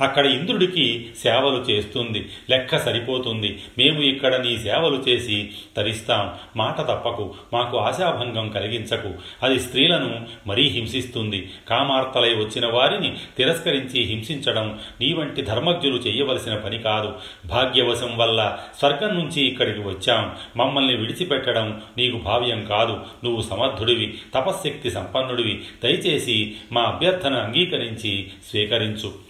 అక్కడ 0.00 0.26
ఇంద్రుడికి 0.26 1.06
సేవలు 1.18 1.72
చేస్తుంది. 1.72 2.28
లెక్క 2.50 2.78
సరిపోతుంది. 2.78 3.62
మేము 3.78 4.02
ఇక్కడ 4.02 4.34
నీ 4.34 4.58
సేవలు 4.58 5.04
చేసి 5.08 5.50
తరిస్తాం. 5.76 6.32
మాట 6.56 6.80
తప్పకు. 6.80 7.34
మాకు 7.52 7.78
ఆశాభంగం 7.78 8.48
కలిగించకు. 8.48 9.14
అది 9.42 9.60
స్త్రీలను 9.60 10.26
మరీ 10.46 10.68
హింసిస్తుంది. 10.68 11.50
కామార్తలై 11.68 12.34
వచ్చిన 12.34 12.66
వారిని 12.66 13.16
తిరస్కరించి 13.38 14.02
హింసించడం 14.02 14.78
నీ 15.00 15.12
వంటి 15.12 15.42
ధర్మజ్ఞులు 15.42 15.96
చేయవలసిన 15.96 16.54
పని 16.54 16.78
కాదు. 16.78 17.14
భాగ్యవశం 17.46 18.16
వల్ల 18.16 18.58
స్వర్గం 18.78 19.14
నుంచి 19.14 19.42
ఇక్కడికి 19.42 19.80
వచ్చాం. 19.80 20.34
మమ్మల్ని 20.56 20.96
విడిచిపెట్టడం 20.96 21.80
నీకు 21.98 22.18
భావ్యం 22.18 22.64
కాదు. 22.64 23.00
నువ్వు 23.24 23.42
సమర్థుడివి. 23.42 24.18
తపశ్శక్తి 24.34 24.90
సంపన్నుడివి. 24.90 25.64
దయచేసి 25.84 26.56
మా 26.72 26.82
అభ్యర్థన 26.82 27.34
అంగీకరించి 27.34 28.30
స్వీకరించు. 28.50 29.27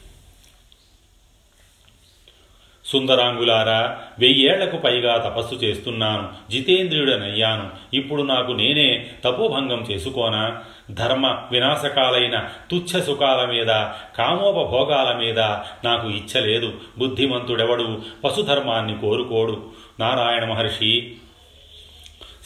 సుందరాంగులారా 2.88 3.98
వెయ్యేళ్ళకు 4.18 4.76
పైగా 4.76 5.16
తపస్సు 5.16 5.54
చేస్తున్నాను 5.54 6.28
జితేంద్రియుడనయ్యాను. 6.50 7.96
ఇప్పుడు 7.96 8.22
నాకు 8.22 8.52
నేనే 8.52 9.06
తపోభంగం 9.24 9.86
చేసుకోనా? 9.90 10.62
ధర్మ 10.90 11.42
వినాశకాలైన 11.52 12.48
తుచ్చ 12.70 13.02
సుఖాల 13.02 13.44
మీద 13.50 13.66
కామోపభోగాల 14.18 15.16
మీద 15.18 15.38
నాకు 15.84 16.08
ఇచ్చలేదు 16.08 16.72
బుద్ధిమంతుడెవడు? 16.98 18.02
పశుధర్మాన్ని 18.24 18.98
కోరుకోడు. 18.98 19.62
నారాయణ 20.00 20.44
మహర్షి 20.44 21.16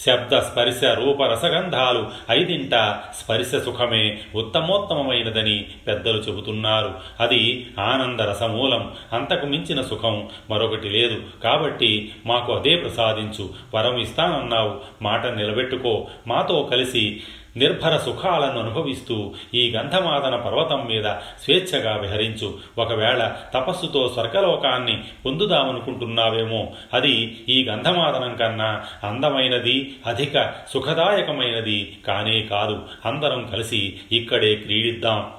శబ్ద 0.00 0.38
స్పర్శ 0.38 0.84
రూప 0.84 1.22
రసగంధాలు 1.22 2.06
ఐదింట 2.30 2.74
స్పర్శ 3.14 3.46
సుఖమే 3.46 4.18
ఉత్తమోత్తమమైనదని 4.34 5.64
పెద్దలు 5.86 6.18
చెబుతున్నారు. 6.18 6.94
అది 7.20 7.66
ఆనంద 7.78 8.20
రసమూలం. 8.20 8.92
అంతకు 9.12 9.46
మించిన 9.46 9.82
సుఖం 9.82 10.28
మరొకటి 10.50 10.88
లేదు. 10.88 11.22
కాబట్టి 11.44 12.12
మాకు 12.26 12.52
అదే 12.52 12.76
ప్రసాదించు. 12.76 13.48
వరం 13.74 13.98
ఇస్తానన్నావు 13.98 14.80
మాట 15.02 15.26
నిలబెట్టుకో. 15.26 16.06
మాతో 16.26 16.68
కలిసి 16.70 17.20
నిర్భర 17.56 17.96
సుఖాలను 17.96 18.58
అనుభవిస్తూ 18.58 19.34
ఈ 19.54 19.70
గంధమాదన 19.70 20.36
పర్వతం 20.36 20.86
మీద 20.86 21.04
స్వేచ్ఛగా 21.44 21.96
విహరించు. 21.96 22.58
ఒకవేళ 22.78 23.36
తపస్సుతో 23.54 24.08
స్వర్గలోకాన్ని 24.08 25.04
పొందుదామనుకుంటున్నావేమో 25.24 26.72
అది 26.94 27.44
ఈ 27.48 27.64
గంధమాదనం 27.64 28.36
కన్నా 28.36 28.84
అందమైనది 29.04 29.96
అధిక 30.06 30.54
సుఖదాయకమైనది 30.72 31.98
కానే 32.06 32.42
కాదు. 32.42 32.82
అందరం 33.04 33.48
కలిసి 33.52 34.00
ఇక్కడే 34.12 34.54
క్రీడిద్దాం. 34.54 35.30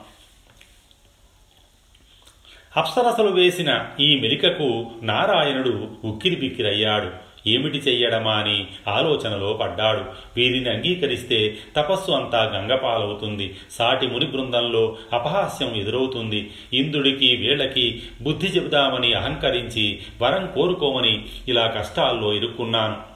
అప్సరసలు 2.77 3.29
వేసిన 3.29 3.85
ఈ 3.99 4.15
మెలికకు 4.15 4.91
నారాయణుడు 5.03 5.89
ఉక్కిరిబిక్కిరయ్యాడు. 6.05 7.32
ఏమిటి 7.47 7.77
చెయ్యడమా 7.77 8.33
అని 8.33 8.67
ఆలోచనలో 8.87 9.53
పడ్డాడు. 9.53 10.01
వీరిని 10.37 10.69
అంగీకరిస్తే 10.69 11.57
తపస్సు 11.75 12.11
అంతా 12.11 12.43
గంగపాలవుతుంది. 12.43 13.55
సాటి 13.71 14.07
ముని 14.07 14.25
బృందంలో 14.25 14.97
అపహాస్యం 15.13 15.75
ఎదురవుతుంది. 15.75 16.51
ఇంద్రుడికి 16.73 17.35
వీళ్ళకి 17.35 18.01
బుద్ధి 18.21 18.47
చెబుదామని 18.47 19.13
అహంకరించి 19.13 19.99
వరం 20.21 20.49
కోరుకోమని 20.55 21.25
ఇలా 21.47 21.67
కష్టాల్లో 21.67 22.33
ఇరుక్కున్నాను. 22.33 23.13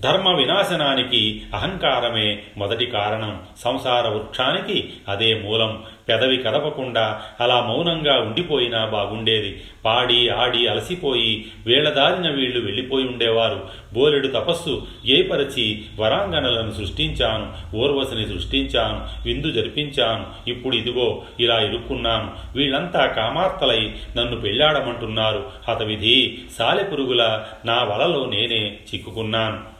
ధర్మ 0.00 0.34
వినాశనానికి 0.36 1.42
అహంకారమే 1.54 2.38
మొదటి 2.56 2.86
కారణం. 2.86 3.42
సంసార 3.58 4.08
వృక్షానికి 4.08 4.92
అదే 5.08 5.34
మూలం. 5.34 5.82
పెదవి 6.08 6.36
కదపకుండా 6.36 7.22
అలా 7.40 7.62
మౌనంగా 7.62 8.20
ఉండిపోయినా 8.20 8.84
బాగుండేది. 8.86 9.60
పాడి 9.84 10.28
ఆడి 10.28 10.66
అలసిపోయి 10.66 11.46
వేళదారిన 11.66 12.30
వీళ్ళు 12.30 12.64
వెళ్ళిపోయి 12.64 13.08
ఉండేవారు. 13.08 13.68
బోలెడు 13.94 14.28
తపస్సు 14.28 14.86
ఏపరచి 15.06 15.82
వరాంగణలను 16.00 16.70
సృష్టించాను. 16.70 17.76
ఊర్వశిని 17.76 18.28
సృష్టించాను. 18.28 19.28
విందు 19.28 19.50
జరిపించాను. 19.50 20.50
ఇప్పుడు 20.50 20.76
ఇదిగో 20.76 21.22
ఇలా 21.40 21.60
ఇరుక్కున్నాను 21.60 22.30
వీళ్ళంతా 22.56 23.06
కామార్తలై 23.06 23.92
నన్ను 24.16 24.40
పెళ్ళాడమంటున్నారు 24.40 25.50
హతవిధి 25.68 26.38
సాలెపురుగుల 26.58 27.42
నా 27.64 27.84
వలలో 27.84 28.24
నేనే 28.24 28.78
చిక్కుకున్నాను. 28.94 29.77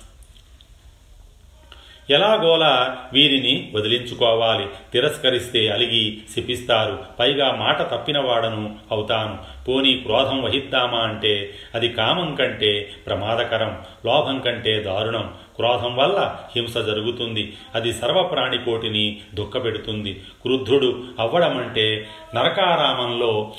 ఎలాగోలా 2.11 2.97
వీరిని 3.13 3.73
వదిలించుకోవాలి. 3.75 4.67
తిరస్కరిస్తే 4.93 5.69
అలిగి 5.69 6.19
శిపిస్తారు. 6.35 6.99
పైగా 7.19 7.55
మాట 7.55 7.83
తప్పినవాడను 7.83 8.77
అవుతాను. 8.91 9.39
పోనీ 9.69 9.95
క్రోధం 9.95 10.43
వహిద్దామా 10.43 10.99
అంటే 10.99 11.55
అది 11.75 11.89
కామం 11.89 12.35
కంటే 12.35 12.91
ప్రమాదకరం 13.07 13.79
లోభం 14.07 14.39
కంటే 14.39 14.81
దారుణం. 14.81 15.33
క్రోధం 15.57 15.97
వల్ల 15.97 16.37
హింస 16.57 16.75
జరుగుతుంది. 16.75 17.57
అది 17.75 17.93
సర్వప్రాణికోటిని 17.93 19.21
దుఃఖపెడుతుంది. 19.35 20.13
క్రుద్ధుడు 20.43 21.05
అవ్వడమంటే 21.19 22.07
నరకారామంలో 22.35 23.53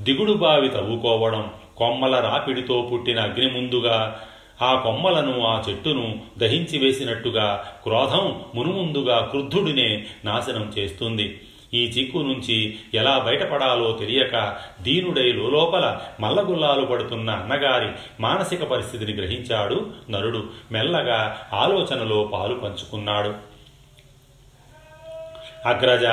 దిగుడు 0.00 0.32
బావి 0.32 0.68
తవ్వుకోవడం 0.68 1.50
కొమ్మల 1.76 2.20
రాపిడితో 2.20 2.90
పుట్టిన 2.92 3.20
అగ్ని 3.20 3.50
ముందుగా 3.50 4.20
ఆ 4.62 4.74
కొమ్మలను 4.74 5.46
ఆ 5.46 5.62
చెట్టును 5.68 6.20
దహించి 6.38 6.78
వేసినట్టుగా 6.78 7.72
క్రోధం 7.82 8.42
మునుముందుగా 8.54 9.20
క్రుద్ధుడినే 9.20 10.06
నాశనం 10.24 10.72
చేస్తుంది. 10.78 11.40
ఈ 11.74 11.84
చిక్కు 11.84 12.18
నుంచి 12.18 12.78
ఎలా 12.94 13.18
బయటపడాలో 13.18 13.92
తెలియక 13.92 14.56
దీనుడై 14.82 15.32
లోపల 15.32 16.00
మల్లగుల్లాలు 16.20 16.86
పడుతున్న 16.86 17.30
అన్నగారి 17.30 17.88
మానసిక 18.20 18.62
పరిస్థితిని 18.64 19.12
గ్రహించాడు 19.12 19.86
నరుడు. 20.10 20.44
మెల్లగా 20.72 21.48
ఆలోచనలో 21.52 22.24
పాలు 22.24 22.54
పంచుకున్నాడు. 22.54 23.55
అగ్రజ 25.66 26.04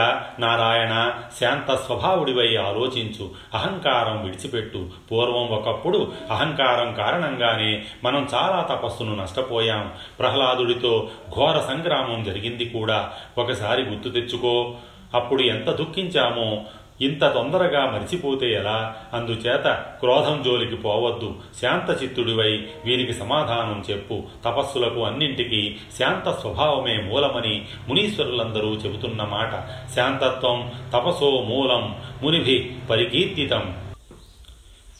నారాయణ 0.41 1.11
శాంత 1.41 1.75
స్వభావుడివై 1.75 2.55
ఆలోచించు. 2.55 3.31
అహంకారం 3.53 4.23
విడిచిపెట్టు. 4.23 4.89
పూర్వం 5.11 5.47
ఒకప్పుడు 5.47 6.13
అహంకారం 6.31 6.93
కారణంగానే 6.93 7.85
మనం 8.03 8.27
చాలా 8.33 8.67
తపస్సును 8.71 9.15
నష్టపోయాం. 9.15 9.91
ప్రహ్లాదుడితో 10.19 11.09
ఘోర 11.35 11.59
సంగ్రామం 11.59 12.23
జరిగింది 12.23 12.65
కూడా. 12.65 13.11
ఒకసారి 13.37 13.81
గుర్తు 13.81 14.09
తెచ్చుకో. 14.09 14.75
అప్పుడు 15.13 15.41
ఎంత 15.41 15.69
దుఃఖించామో. 15.69 16.61
ఇంత 17.03 17.25
తొందరగా 17.25 17.85
మరిచిపోతే 17.85 18.53
ఎలా? 18.53 18.95
అందుచేత 19.13 19.85
క్రోధం 19.99 20.43
జోలికి 20.43 20.75
పోవద్దు. 20.75 21.35
శాంత 21.61 22.03
చిత్తుడివై 22.03 22.63
వీరికి 22.85 23.13
సమాధానం 23.13 23.83
చెప్పు. 23.91 24.23
తపస్సులకు 24.45 25.03
అన్నింటికీ 25.03 25.75
శాంత 25.99 26.31
స్వభావమే 26.31 26.97
మూలమని 26.97 27.65
మునీశ్వరులందరూ 27.89 28.73
చెబుతున్న 28.73 29.23
మాట. 29.23 29.51
శాంతత్వం 29.95 30.71
తపసో 30.93 31.31
మూలం 31.31 31.95
మునిభి 32.23 32.71
పరికీర్తితం. 32.89 33.77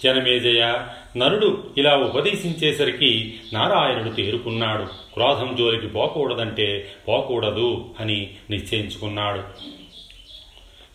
జనమేజయ 0.04 0.74
నరుడు 1.18 1.64
ఇలా 1.78 1.98
ఉపదేశించేసరికి 1.98 3.40
నారాయణుడు 3.54 4.10
తేరుకున్నాడు. 4.10 4.84
క్రోధం 4.84 5.56
జోలికి 5.56 5.88
పోకూడదంటే 5.88 6.88
పోకూడదు 7.08 7.86
అని 8.00 8.30
నిశ్చయించుకున్నాడు. 8.50 9.40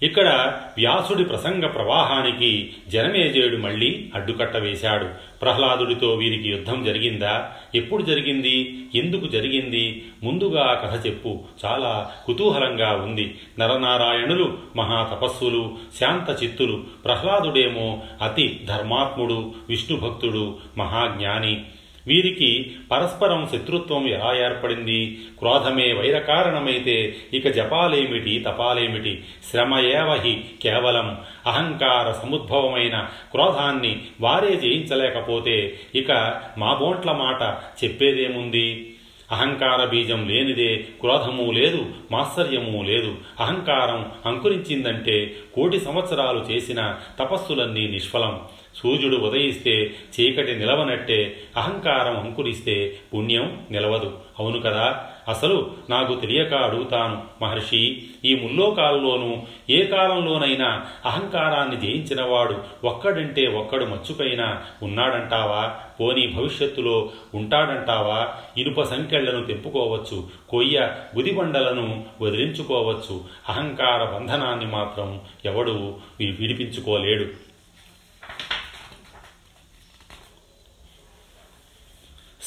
ఇక్కడ 0.02 0.58
వ్యాసుడి 0.76 1.24
ప్రసంగ 1.24 1.66
ప్రవాహానికి 1.66 2.72
జనమేజయుడు 2.88 3.56
మళ్ళీ 3.56 4.10
అడ్డుకట్ట 4.14 4.56
వేశాడు. 4.56 5.06
ప్రహ్లాదుడితో 5.42 6.14
వీరికి 6.14 6.48
యుద్ధం 6.48 6.84
జరిగిందా? 6.84 7.50
ఎప్పుడు 7.74 8.02
జరిగింది? 8.02 8.84
ఎందుకు 8.94 9.26
జరిగింది? 9.26 10.04
ముందుగా 10.22 10.80
కథ 10.84 11.06
చెప్పు. 11.06 11.40
చాలా 11.64 12.10
కుతూహలంగా 12.26 12.92
ఉంది. 12.92 13.34
నరనారాయణులు 13.58 14.58
మహా 14.76 15.08
తపస్సులు 15.12 15.76
శాంత 16.00 16.42
చిత్తులు 16.42 16.84
ప్రహ్లాదుడేమో 17.04 18.02
అతి 18.22 18.60
ధర్మాత్ముడు 18.64 19.54
విష్ణుభక్తుడు 19.68 20.56
మహాజ్ఞాని 20.78 21.64
వీరికి 22.08 22.76
పరస్పరం 22.90 23.48
శత్రుత్వం 23.52 24.08
ఎలా 24.08 24.36
ఏర్పడింది? 24.44 25.18
క్రోధమే 25.38 25.92
వైరకారణమైతే 25.92 27.16
ఇక 27.32 27.48
జపాలేమిటి 27.48 28.38
తపాలేమిటి? 28.38 29.24
శ్రమ 29.50 29.78
ఏవహి 29.78 30.44
కేవలం 30.62 31.20
అహంకార 31.46 32.12
సముద్భవమైన 32.12 33.08
క్రోధాన్ని 33.30 34.02
వారే 34.20 34.56
జయించలేకపోతే 34.56 35.78
ఇక 35.94 36.12
మా 36.58 36.74
బోంట్ల 36.74 37.12
మాట 37.12 37.56
చెప్పేదేముంది? 37.84 38.94
అహంకార 39.32 39.84
బీజం 39.84 40.28
లేనిదే 40.28 40.76
క్రోధము 40.76 41.50
లేదు 41.50 41.86
మాత్సర్యము 42.12 42.82
లేదు. 42.82 43.16
అహంకారం 43.40 44.12
అంకురించిందంటే 44.26 45.34
కోటి 45.54 45.80
సంవత్సరాలు 45.80 46.46
చేసిన 46.50 46.96
తపస్సులన్నీ 47.18 47.88
నిష్ఫలం. 47.88 48.40
సూర్యుడు 48.82 49.16
ఉదయిస్తే 49.16 49.94
చీకటి 50.20 50.54
నిలవనట్టే 50.54 51.36
అహంకారం 51.56 52.20
అంకురిస్తే 52.20 52.96
పుణ్యం 53.14 53.66
నిలవదు. 53.70 54.18
అవును 54.38 54.60
కదా? 54.60 55.06
అసలు 55.28 55.70
నాకు 55.90 56.14
తెలియక 56.14 56.54
అడుగుతాను 56.54 57.22
మహర్షి 57.42 58.02
ఈ 58.24 58.34
ముల్లోకాల్లోనూ 58.34 59.42
ఏ 59.70 59.86
కాలంలోనైనా 59.86 60.86
అహంకారాన్ని 61.04 61.76
జయించినవాడు 61.80 62.86
ఒక్కడంటే 62.86 63.46
ఒక్కడు 63.46 63.84
మచ్చుకైనా 63.84 64.62
ఉన్నాడంటావా? 64.82 65.76
పోనీ 66.00 66.26
భవిష్యత్తులో 66.26 67.10
ఉంటాడంటావా? 67.34 68.34
ఇనుప 68.58 68.82
సంఖ్యలను 68.82 69.44
తెంపుకోవచ్చు 69.44 70.28
కొయ్య 70.48 70.90
గుదిబండలను 71.16 72.04
వదిలించుకోవచ్చు. 72.20 73.24
అహంకార 73.48 74.04
బంధనాన్ని 74.04 74.66
మాత్రం 74.66 75.20
ఎవడు 75.44 75.96
విడిపించుకోలేడు. 76.20 77.47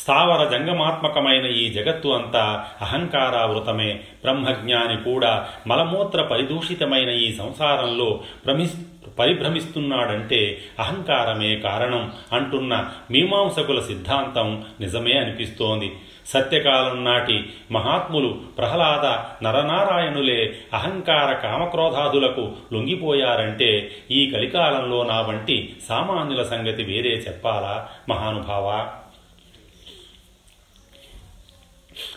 స్థావర 0.02 0.58
జంగమాత్మకమైన 0.58 1.46
ఈ 1.46 1.74
జగత్తు 1.74 2.08
అంతా 2.08 2.66
అహంకారావృతమే. 2.82 3.94
బ్రహ్మజ్ఞాని 3.94 4.98
కూడా 4.98 5.48
మలమూత్ర 5.68 6.22
పరిదూషితమైన 6.22 7.10
ఈ 7.10 7.34
సంసారంలో 7.34 8.20
ప్రమిస్ 8.46 8.76
పరిభ్రమిస్తున్నాడంటే 9.20 10.58
అహంకారమే 10.80 11.56
కారణం 11.56 12.12
అంటున్న 12.34 12.90
మీమాంసకుల 13.12 13.80
సిద్ధాంతం 13.80 14.66
నిజమే 14.80 15.18
అనిపిస్తోంది. 15.18 15.92
సత్యకాలం 16.26 17.06
నాటి 17.06 17.50
మహాత్ములు 17.72 18.42
ప్రహ్లాద 18.58 19.06
నరనారాయణులే 19.44 20.56
అహంకార 20.74 21.34
కామక్రోధాదులకు 21.34 22.52
లొంగిపోయారంటే 22.74 23.92
ఈ 24.12 24.32
కలికాలంలో 24.32 25.04
నా 25.04 25.22
వంటి 25.22 25.76
సామాన్యుల 25.90 26.44
సంగతి 26.44 26.84
వేరే 26.84 27.10
చెప్పాలా 27.10 27.88
మహానుభావా? 28.10 28.88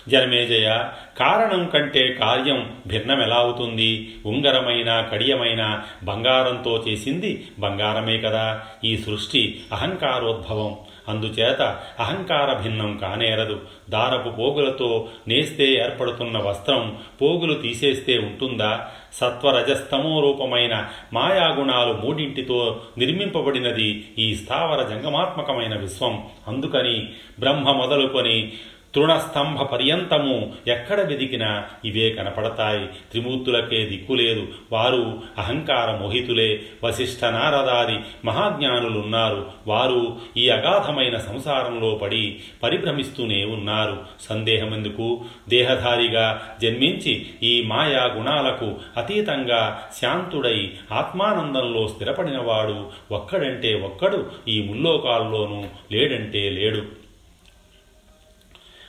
జనమేజయ 0.08 0.84
కారణం 1.18 1.66
కంటే 1.66 2.12
కార్యం 2.12 2.76
భిన్నమెలా 2.86 3.36
అవుతుంది? 3.36 4.14
ఉంగరమైన 4.26 5.08
కడియమైన 5.12 5.82
బంగారంతో 6.04 6.84
చేసింది 6.88 7.46
బంగారమే 7.58 8.18
కదా. 8.18 8.62
ఈ 8.84 8.96
సృష్టి 8.96 9.60
అహంకారోద్భవం. 9.72 10.76
అందుచేత 11.08 11.62
అహంకార 12.00 12.62
భిన్నం 12.62 12.98
కానేరదు. 12.98 13.60
దారపు 13.90 14.28
పోగులతో 14.28 15.08
నేస్తే 15.28 15.72
ఏర్పడుతున్న 15.72 16.38
వస్త్రం 16.38 16.98
పోగులు 17.22 17.54
తీసేస్తే 17.54 18.18
ఉంటుందా? 18.18 18.88
సత్వరజస్తమో 19.12 20.20
రూపమైన 20.20 20.86
మాయాగుణాలు 21.12 21.92
మూడింటితో 21.92 22.80
నిర్మింపబడినది 22.98 24.04
ఈ 24.18 24.34
స్థావర 24.34 24.82
జంగమాత్మకమైన 24.82 25.78
విశ్వం. 25.78 26.26
అందుకని 26.48 27.08
బ్రహ్మ 27.40 27.70
మొదలుకొని 27.70 28.52
తృణస్తంభ 28.94 29.62
పర్యంతము 29.62 30.52
ఎక్కడ 30.68 31.00
వెదికినా 31.00 31.64
ఇవే 31.84 32.10
కనపడతాయి. 32.10 32.86
త్రిమూర్తులకే 32.86 33.84
దిక్కులేదు. 33.84 34.46
వారు 34.72 35.22
అహంకార 35.38 35.96
మోహితులే 35.96 36.60
వశిష్ఠ 36.84 37.24
నారదాది 37.24 37.98
మహాజ్ఞానులున్నారు. 38.24 39.50
వారు 39.66 40.18
ఈ 40.36 40.48
అగాధమైన 40.48 41.18
సంసారంలో 41.18 41.94
పడి 41.94 42.40
పరిభ్రమిస్తూనే 42.62 43.44
ఉన్నారు. 43.44 44.00
సందేహమెందుకు? 44.20 45.24
దేహధారిగా 45.48 46.56
జన్మించి 46.62 47.26
ఈ 47.42 47.62
మాయా 47.62 48.04
గుణాలకు 48.04 48.72
అతీతంగా 48.96 49.82
శాంతుడై 50.00 50.70
ఆత్మానందంలో 50.92 51.88
స్థిరపడినవాడు 51.88 52.90
ఒక్కడంటే 53.12 53.74
ఒక్కడు 53.74 54.30
ఈ 54.48 54.62
ముల్లోకాల్లోనూ 54.62 55.64
లేడంటే 55.92 56.50
లేడు. 56.50 57.03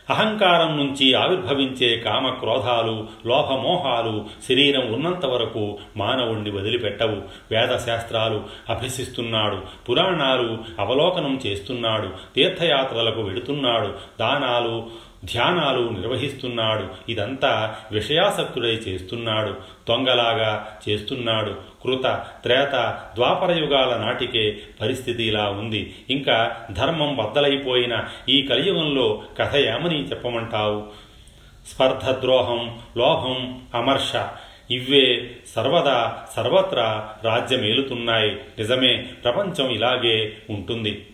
అహంకారం 0.10 0.78
నుంచి 0.78 1.14
ఆవిర్భవించే 1.14 1.98
కామ 1.98 2.30
క్రోధాలు 2.30 3.08
లోభమోహాలు 3.26 4.26
శరీరం 4.50 4.94
ఉన్నంత 4.94 5.26
వరకు 5.26 5.78
మానవుణ్ణి 5.98 6.52
వదిలిపెట్టవు. 6.52 7.22
వేదశాస్త్రాలు 7.52 8.44
అభ్యసిస్తున్నాడు. 8.70 9.62
పురాణాలు 9.90 10.58
అవలోకనం 10.80 11.40
చేస్తున్నాడు. 11.48 12.10
తీర్థయాత్రలకు 12.36 13.22
వెడుతున్నాడు. 13.22 13.94
దానాలు 14.20 15.06
ధ్యానాలు 15.26 15.90
నిర్వహిస్తున్నాడు. 15.90 17.12
ఇదంతా 17.12 17.76
విషయాసక్తుడై 17.92 18.72
చేస్తున్నాడు. 18.72 19.52
దొంగలాగా 19.90 20.68
చేస్తున్నాడు. 20.90 21.56
కృత 21.86 22.24
త్రేత 22.44 23.02
ద్వాపరయుగాల 23.16 23.98
నాటికే 23.98 24.58
పరిస్థితి 24.82 25.24
ఇలా 25.24 25.50
ఉంది. 25.50 25.96
ఇంకా 26.10 26.56
ధర్మం 26.72 27.16
బద్దలైపోయిన 27.16 28.04
ఈ 28.30 28.42
కలియుగంలో 28.42 29.24
కథ 29.38 29.56
ఏమని 29.56 30.04
చెప్పమంటావు. 30.04 30.84
స్పర్ధ 31.68 32.10
ద్రోహం 32.10 32.80
లోభం 32.98 33.62
అమర్ష 33.76 34.16
ఇవే 34.72 35.32
సర్వదా 35.56 36.26
సర్వత్రా 36.36 37.16
రాజ్యమేలుతున్నాయి. 37.24 38.32
నిజమే 38.32 38.98
ప్రపంచం 39.24 39.70
ఇలాగే 39.70 40.38
ఉంటుంది. 40.50 41.06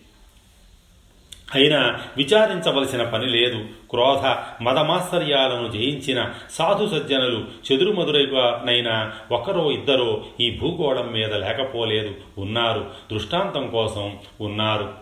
అయినా 1.55 1.99
విచారించవలసిన 2.17 3.03
పని 3.03 3.27
లేదు. 3.27 3.65
క్రోధ 3.89 4.35
మదమాశ్చర్యాలను 4.63 5.71
జయించిన 5.71 6.29
సాధు 6.51 6.87
సజ్జనులు 6.87 7.45
చెదురుమదురుగానైనా 7.71 9.11
ఒకరో 9.31 9.71
ఇద్దరో 9.71 10.23
ఈ 10.39 10.57
భూగోళం 10.61 11.11
మీద 11.13 11.33
లేకపోలేదు. 11.33 12.15
ఉన్నారు. 12.37 12.85
దృష్టాంతం 13.11 13.67
కోసం 13.67 14.17
ఉన్నారు. 14.41 15.00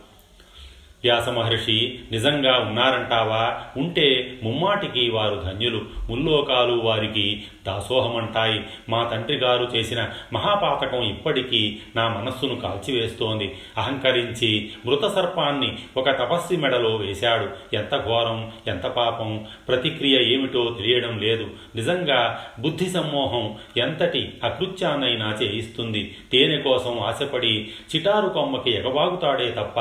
వ్యాస 1.03 1.29
మహర్షి 1.29 1.99
నిజంగా 2.12 2.57
ఉన్నారంటావా? 2.57 3.62
ఉంటే 3.77 4.39
ముమ్మాటికి 4.43 5.09
వారు 5.09 5.41
ధన్యులు 5.45 5.81
ముల్లోకాలు 6.09 6.73
వారికి 6.73 7.43
దాసోహమంటాయి. 7.67 8.63
మా 8.89 9.03
తండ్రి 9.03 9.38
గారు 9.38 9.71
చేసిన 9.75 10.07
మహాపాతకం 10.33 11.01
ఇప్పటికీ 11.01 11.77
నా 11.95 12.07
మనస్సును 12.07 12.55
కాల్చివేస్తోంది. 12.55 13.55
అహంకరించి 13.77 14.69
మృత 14.85 15.05
సర్పాన్ని 15.05 15.77
ఒక 15.97 16.09
తపస్వి 16.09 16.57
మెడలో 16.57 16.95
వేశాడు. 16.95 17.75
ఎంత 17.75 18.05
ఘోరం 18.05 18.51
ఎంత 18.67 18.83
పాపం 18.83 19.45
ప్రతిక్రియ 19.67 20.33
ఏమిటో 20.33 20.75
తెలియడం 20.77 21.19
లేదు. 21.19 21.47
నిజంగా 21.75 22.45
బుద్ధి 22.59 22.89
సమ్మోహం 22.89 23.55
ఎంతటి 23.77 24.33
అకృత్యాన్నైనా 24.43 25.38
చేయిస్తుంది. 25.41 26.15
తేనె 26.31 26.57
కోసం 26.57 26.99
ఆశపడి 26.99 27.69
చిటారు 27.95 28.27
కొమ్మకి 28.27 28.71
ఎగబాగుతాడే 28.71 29.51
తప్ప 29.51 29.79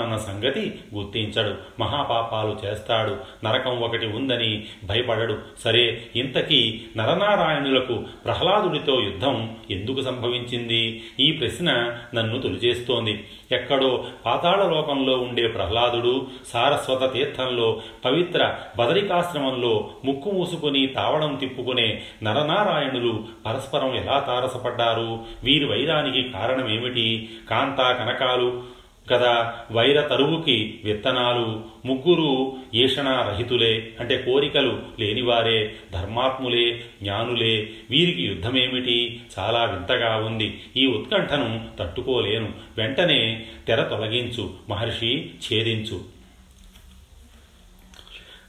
పడిపోతానన్న 0.00 0.16
సంగతి 0.16 0.80
గుర్తించడు. 0.94 1.54
మహాపాపాలు 1.80 2.56
చేస్తాడు. 2.64 3.16
నరకం 3.44 3.80
ఒకటి 3.80 4.06
ఉందని 4.06 4.64
భయపడడు. 4.84 5.38
సరే 5.64 6.02
ఇంతకీ 6.16 6.80
నరనారాయణులకు 6.96 8.02
ప్రహ్లాదుడితో 8.24 9.00
యుద్ధం 9.02 9.56
ఎందుకు 9.70 10.00
సంభవించింది? 10.00 11.04
ఈ 11.20 11.32
ప్రశ్న 11.32 11.72
నన్ను 12.14 12.40
తొలిచేస్తోంది. 12.40 13.26
ఎక్కడో 13.52 14.04
పాతాళలోకంలో 14.26 15.16
ఉండే 15.16 15.48
ప్రహ్లాదుడు 15.48 16.26
సారస్వత 16.46 17.12
తీర్థంలో 17.12 17.82
పవిత్ర 18.04 18.54
బదరికాశ్రమంలో 18.78 19.90
ముక్కు 20.04 20.30
మూసుకుని 20.30 20.86
తావడం 20.86 21.34
తిప్పుకునే 21.34 22.02
నరనారాయణులు 22.22 23.24
పరస్పరం 23.46 23.94
ఎలా 23.94 24.18
తారసపడ్డారు? 24.18 25.18
వీరి 25.44 25.64
వైరానికి 25.64 26.28
కారణమేమిటి? 26.28 27.28
కాంతా 27.50 27.92
కనకాలు 27.92 28.79
కదా 29.10 29.54
వైర 29.72 30.00
తరువుకి 30.00 30.80
విత్తనాలు. 30.84 31.64
ముగ్గురు 31.86 32.56
ఈషణారహితులే 32.74 33.88
అంటే 34.00 34.16
కోరికలు 34.16 34.82
లేనివారే 35.00 35.74
ధర్మాత్ములే 35.92 36.70
జ్ఞానులే. 37.02 37.68
వీరికి 37.90 38.22
యుద్ధమేమిటి? 38.22 39.20
చాలా 39.38 39.64
వింతగా 39.64 40.16
ఉంది. 40.16 40.60
ఈ 40.76 40.86
ఉత్కంఠను 40.86 41.60
తట్టుకోలేను. 41.78 42.48
వెంటనే 42.78 43.46
తెర 43.66 43.82
తొలగించు. 43.82 44.50
మహర్షి 44.68 45.30
ఛేదించు. 45.34 46.19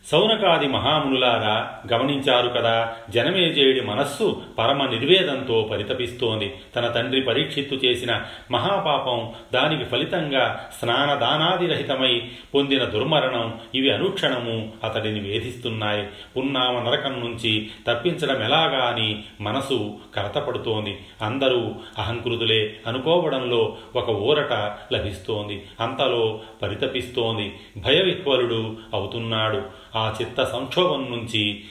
సౌనకాది 0.06 0.68
మహామునులారా 0.68 1.74
గమనించారు 1.94 2.50
కదా 2.50 2.96
జనమేజయుడి 3.10 3.82
మనస్సు 3.82 4.42
పరమ 4.58 4.86
నిర్వేదంతో 4.86 5.70
పరితపిస్తోంది. 5.72 6.54
తన 6.76 6.88
తండ్రి 6.88 7.22
పరీక్షిత్తు 7.22 7.76
చేసిన 7.76 8.22
మహాపాపం 8.52 9.32
దానికి 9.54 9.84
ఫలితంగా 9.84 10.70
స్నానదానాదిరహితమై 10.80 12.22
పొందిన 12.54 12.84
దుర్మరణం 12.84 13.54
ఇవి 13.76 13.94
అనుక్షణము 13.94 14.74
అతడిని 14.84 15.20
వేధిస్తున్నాయి. 15.20 16.08
పున్నామ 16.38 16.90
నరకం 16.90 17.20
నుంచి 17.20 17.70
తప్పించడం 17.88 18.44
ఎలాగా 18.44 18.86
అని 18.86 19.24
మనసు 19.42 19.94
కలతపడుతోంది 20.16 20.98
అందరూ 21.22 21.76
అహంకృతులే 21.98 22.78
అనుకోవడంలో 22.88 23.78
ఒక 23.96 24.10
ఊరట 24.10 24.54
లభిస్తోంది. 24.94 25.64
అంతలో 25.80 26.40
పరితపిస్తోంది. 26.62 27.54
భయవిహ్వలుడు 27.78 28.76
అవుతున్నాడు. 28.94 29.82
ఆ 29.95 30.15
చిత్త 30.21 30.43
సంక్షోభం 30.43 31.12
నుంచి 31.12 31.63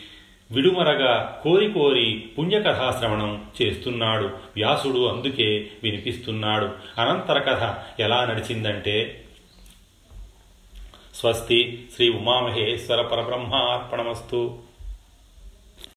విడుమరగా 0.50 1.40
కోరి 1.42 1.70
కోరి 1.70 2.30
పుణ్యకథాశ్రవణం 2.38 3.44
చేస్తున్నాడు. 3.62 4.24
వ్యాసుడు 4.26 5.06
అందుకే 5.06 5.70
వినిపిస్తున్నాడు. 5.82 6.70
అనంతర 7.00 7.38
కథ 7.38 7.74
ఎలా 8.00 8.24
నడిచిందంటే 8.24 9.24
స్వస్తి 11.14 11.88
శ్రీ 11.94 12.08
ఉమామహేశ్వర 12.08 13.02
పరబ్రహ్మార్పణమస్తు. 13.02 14.69